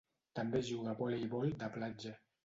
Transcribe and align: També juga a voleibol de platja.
També 0.37 0.61
juga 0.69 0.89
a 0.93 0.95
voleibol 1.01 1.53
de 1.65 1.69
platja. 1.77 2.15